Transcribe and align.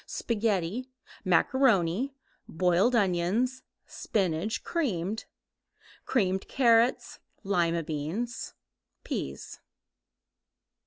Spaghetti, 0.07 0.89
macaroni, 1.23 2.15
boiled 2.47 2.95
onions, 2.95 3.61
spinach, 3.85 4.63
creamed, 4.63 5.25
creamed 6.07 6.47
carrots, 6.47 7.19
lima 7.43 7.83
beans, 7.83 8.55
peas. 9.03 9.59